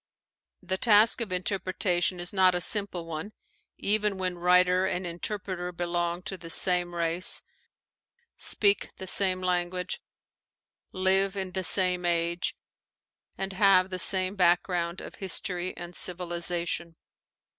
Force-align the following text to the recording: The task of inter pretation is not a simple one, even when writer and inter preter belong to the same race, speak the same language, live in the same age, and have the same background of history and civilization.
The 0.63 0.79
task 0.79 1.21
of 1.21 1.31
inter 1.31 1.59
pretation 1.59 2.17
is 2.17 2.33
not 2.33 2.55
a 2.55 2.59
simple 2.61 3.05
one, 3.05 3.33
even 3.77 4.17
when 4.17 4.39
writer 4.39 4.87
and 4.87 5.05
inter 5.05 5.37
preter 5.37 5.71
belong 5.71 6.23
to 6.23 6.37
the 6.39 6.49
same 6.49 6.95
race, 6.95 7.43
speak 8.35 8.89
the 8.97 9.05
same 9.05 9.41
language, 9.41 10.01
live 10.91 11.35
in 11.37 11.51
the 11.51 11.63
same 11.63 12.03
age, 12.03 12.55
and 13.37 13.53
have 13.53 13.91
the 13.91 13.99
same 13.99 14.35
background 14.35 15.01
of 15.01 15.13
history 15.21 15.77
and 15.77 15.95
civilization. 15.95 16.95